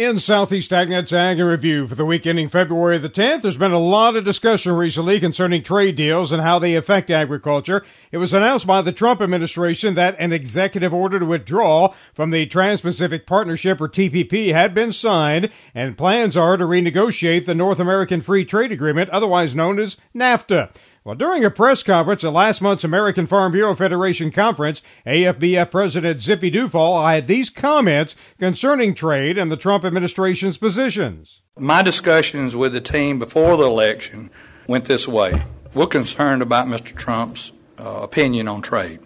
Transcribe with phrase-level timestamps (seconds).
[0.00, 3.78] In Southeast AgNet's Ag Review for the week ending February the 10th, there's been a
[3.78, 7.84] lot of discussion recently concerning trade deals and how they affect agriculture.
[8.10, 12.46] It was announced by the Trump administration that an executive order to withdraw from the
[12.46, 18.22] Trans-Pacific Partnership or TPP had been signed and plans are to renegotiate the North American
[18.22, 20.70] Free Trade Agreement, otherwise known as NAFTA.
[21.02, 26.20] Well, during a press conference at last month's American Farm Bureau Federation conference, AFBF President
[26.20, 31.40] Zippy Duvall had these comments concerning trade and the Trump administration's positions.
[31.58, 34.28] My discussions with the team before the election
[34.66, 35.40] went this way.
[35.72, 36.94] We're concerned about Mr.
[36.94, 39.00] Trump's uh, opinion on trade.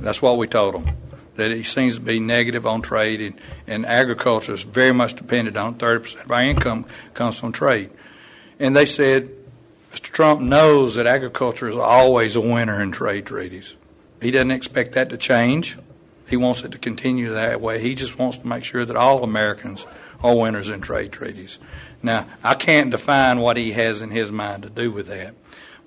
[0.00, 0.96] That's what we told him.
[1.36, 5.56] That he seems to be negative on trade, and, and agriculture is very much dependent
[5.56, 7.90] on 30% of our income comes from trade.
[8.58, 9.30] And they said,
[9.98, 10.12] Mr.
[10.12, 13.74] Trump knows that agriculture is always a winner in trade treaties.
[14.22, 15.76] He doesn't expect that to change.
[16.28, 17.80] He wants it to continue that way.
[17.80, 19.86] He just wants to make sure that all Americans
[20.22, 21.58] are winners in trade treaties.
[22.00, 25.34] Now, I can't define what he has in his mind to do with that,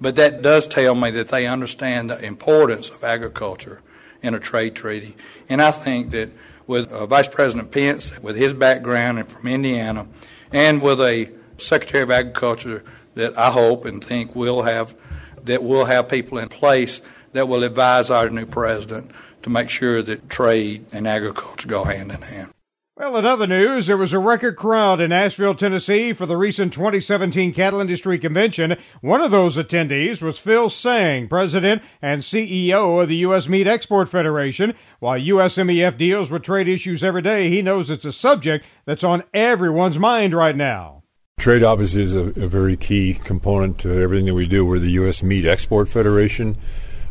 [0.02, 3.82] but that does tell me that they understand the importance of agriculture
[4.22, 5.16] in a trade treaty.
[5.48, 6.32] And I think that
[6.68, 10.06] with uh, Vice President Pence, with his background and from Indiana,
[10.52, 12.84] and with a Secretary of Agriculture
[13.16, 14.96] that I hope and think we'll have
[15.44, 17.02] that we'll have people in place
[17.34, 22.12] that will advise our new president to make sure that trade and agriculture go hand
[22.12, 22.54] in hand.
[22.98, 26.72] Well, in other news, there was a record crowd in Nashville, Tennessee for the recent
[26.72, 28.76] 2017 Cattle Industry Convention.
[29.00, 33.48] One of those attendees was Phil Seng, President and CEO of the U.S.
[33.48, 34.76] Meat Export Federation.
[35.00, 39.24] While USMEF deals with trade issues every day, he knows it's a subject that's on
[39.34, 41.01] everyone's mind right now.
[41.42, 44.64] Trade obviously is a, a, very key component to everything that we do.
[44.64, 45.24] We're the U.S.
[45.24, 46.56] Meat Export Federation.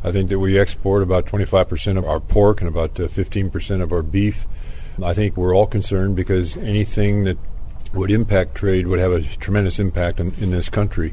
[0.04, 3.92] I think that we export about 25% of our pork and about uh, 15% of
[3.92, 4.46] our beef.
[5.02, 7.38] I think we're all concerned because anything that
[7.92, 11.12] would impact trade would have a tremendous impact in, in this country.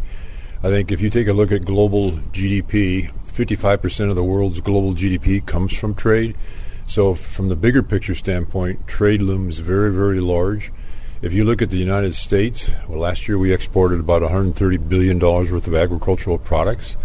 [0.59, 4.93] I think if you take a look at global GDP, 55% of the world's global
[4.93, 6.37] GDP comes from trade.
[6.85, 10.71] So, from the bigger picture standpoint, trade looms very, very large.
[11.19, 15.17] If you look at the United States, well, last year we exported about 130 billion
[15.17, 16.95] dollars worth of agricultural products,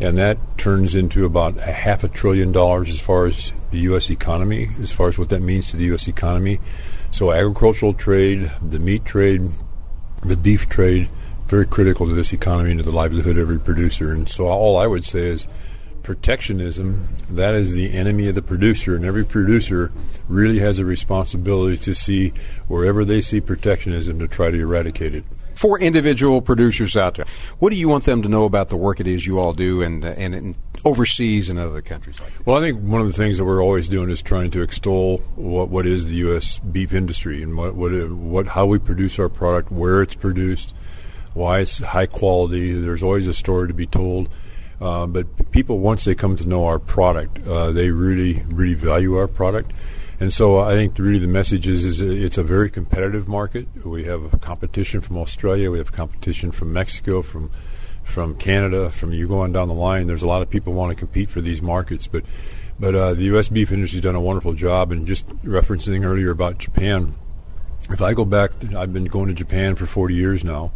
[0.00, 4.08] and that turns into about a half a trillion dollars as far as the U.S.
[4.08, 6.08] economy, as far as what that means to the U.S.
[6.08, 6.60] economy.
[7.10, 9.50] So, agricultural trade, the meat trade,
[10.22, 11.10] the beef trade,
[11.46, 14.12] very critical to this economy and to the livelihood of every producer.
[14.12, 15.46] And so, all I would say is
[16.02, 19.92] protectionism, that is the enemy of the producer, and every producer
[20.28, 22.32] really has a responsibility to see
[22.68, 25.24] wherever they see protectionism to try to eradicate it.
[25.54, 27.26] For individual producers out there,
[27.58, 29.82] what do you want them to know about the work it is you all do
[29.82, 30.54] and, and, and
[30.84, 32.16] overseas and other countries?
[32.44, 35.18] Well, I think one of the things that we're always doing is trying to extol
[35.36, 36.58] what, what is the U.S.
[36.58, 40.74] beef industry and what, what, what how we produce our product, where it's produced,
[41.34, 42.72] why it's high quality.
[42.72, 44.30] There's always a story to be told
[44.82, 49.16] uh, but people, once they come to know our product, uh, they really, really value
[49.16, 49.72] our product.
[50.18, 53.68] And so I think really the message is, is it's a very competitive market.
[53.84, 57.50] We have competition from Australia, we have competition from Mexico, from
[58.02, 60.08] from Canada, from you going down the line.
[60.08, 62.24] There's a lot of people want to compete for these markets, but
[62.80, 63.48] but uh, the U.S.
[63.48, 64.90] beef industry has done a wonderful job.
[64.90, 67.14] And just referencing earlier about Japan,
[67.88, 70.72] if I go back, I've been going to Japan for 40 years now.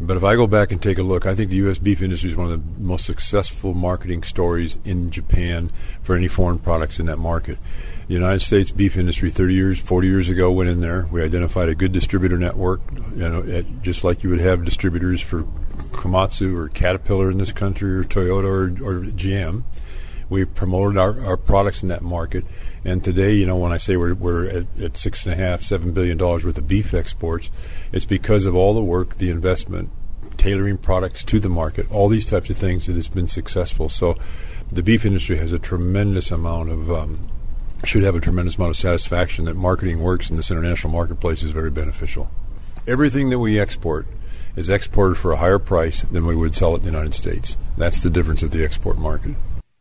[0.00, 1.78] But if I go back and take a look, I think the U.S.
[1.78, 5.70] beef industry is one of the most successful marketing stories in Japan
[6.02, 7.58] for any foreign products in that market.
[8.06, 11.08] The United States beef industry, 30 years, 40 years ago, went in there.
[11.10, 12.80] We identified a good distributor network,
[13.16, 15.42] you know, at, just like you would have distributors for
[15.90, 19.64] Komatsu or Caterpillar in this country or Toyota or, or GM.
[20.28, 22.44] We promoted our, our products in that market.
[22.84, 25.62] And today, you know, when I say we're, we're at, at six and a half,
[25.62, 27.50] seven billion dollars worth of beef exports,
[27.92, 29.90] it's because of all the work, the investment,
[30.36, 33.88] tailoring products to the market, all these types of things that has been successful.
[33.88, 34.16] So
[34.70, 37.28] the beef industry has a tremendous amount of, um,
[37.84, 41.50] should have a tremendous amount of satisfaction that marketing works in this international marketplace is
[41.50, 42.30] very beneficial.
[42.86, 44.06] Everything that we export
[44.56, 47.56] is exported for a higher price than we would sell it in the United States.
[47.76, 49.34] That's the difference of the export market.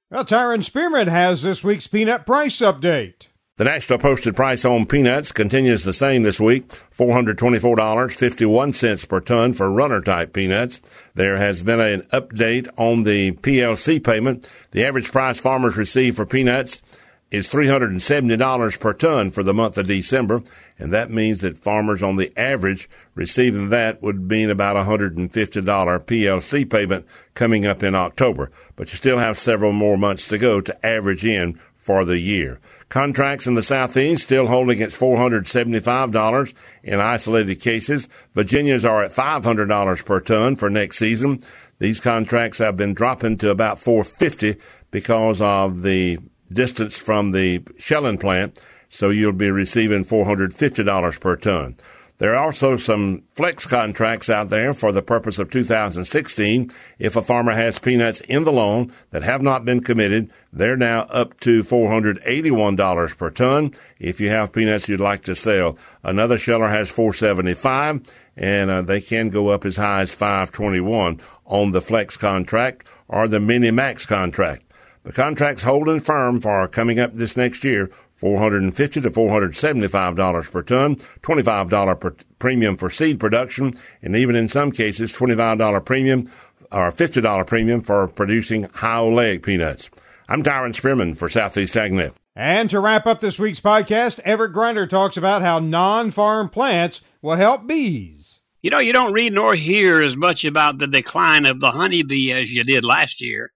[0.09, 3.27] Well, Tyron Spearman has this week's peanut price update.
[3.57, 9.69] The national posted price on peanuts continues the same this week, $424.51 per ton for
[9.69, 10.79] runner type peanuts.
[11.15, 14.49] There has been an update on the PLC payment.
[14.71, 16.81] The average price farmers receive for peanuts
[17.29, 20.41] is $370 per ton for the month of December,
[20.79, 25.29] and that means that farmers on the average receiving that would mean about a $150
[25.29, 28.49] PLC payment coming up in October.
[28.75, 32.59] But you still have several more months to go to average in for the year.
[32.89, 36.53] Contracts in the Southeast still holding at $475
[36.83, 38.07] in isolated cases.
[38.33, 41.43] Virginia's are at $500 per ton for next season.
[41.79, 44.55] These contracts have been dropping to about 450
[44.91, 46.19] because of the
[46.51, 48.59] distance from the shelling plant.
[48.89, 51.75] So you'll be receiving $450 per ton.
[52.19, 56.73] There are also some flex contracts out there for the purpose of 2016.
[56.97, 61.01] If a farmer has peanuts in the loan that have not been committed, they're now
[61.01, 63.75] up to $481 per ton.
[63.99, 68.01] If you have peanuts you'd like to sell, another sheller has 475
[68.35, 73.27] and uh, they can go up as high as 521 on the flex contract or
[73.27, 74.63] the mini max contract.
[75.07, 80.61] The contract's holding firm for coming up this next year 450 to 475 dollars per
[80.61, 86.29] ton, $25 per premium for seed production, and even in some cases $25 premium
[86.73, 89.89] or $50 premium for producing high oleic peanuts.
[90.27, 92.11] I'm Tyron Spearman for Southeast AgNet.
[92.35, 97.37] And to wrap up this week's podcast, Everett Griner talks about how non-farm plants will
[97.37, 98.41] help bees.
[98.61, 102.33] You know, you don't read nor hear as much about the decline of the honeybee
[102.33, 103.53] as you did last year.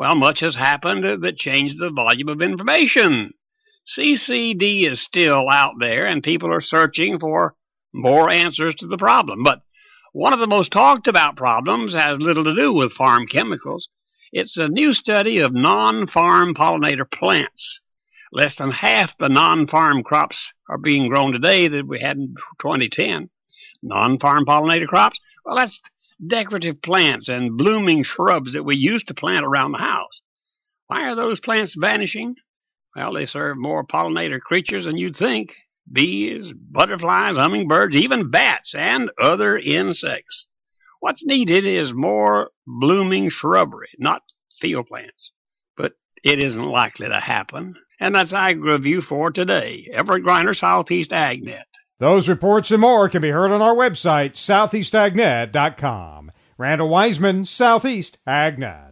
[0.00, 3.34] Well, much has happened that changed the volume of information.
[3.86, 7.54] CCD is still out there and people are searching for
[7.92, 9.44] more answers to the problem.
[9.44, 9.60] But
[10.14, 13.90] one of the most talked about problems has little to do with farm chemicals.
[14.32, 17.80] It's a new study of non farm pollinator plants.
[18.32, 22.36] Less than half the non farm crops are being grown today that we had in
[22.58, 23.28] 2010.
[23.82, 25.20] Non farm pollinator crops?
[25.44, 25.82] Well, that's
[26.26, 30.20] decorative plants and blooming shrubs that we used to plant around the house.
[30.86, 32.34] Why are those plants vanishing?
[32.96, 35.54] Well, they serve more pollinator creatures than you'd think
[35.90, 40.46] bees, butterflies, hummingbirds, even bats, and other insects.
[41.00, 44.22] What's needed is more blooming shrubbery, not
[44.60, 45.30] field plants.
[45.76, 47.74] But it isn't likely to happen.
[47.98, 49.88] And that's Ag Review for today.
[49.92, 51.64] Everett Griner, Southeast AgNet.
[52.00, 56.32] Those reports and more can be heard on our website, southeastagnet.com.
[56.56, 58.89] Randall Wiseman, Southeast AgNet.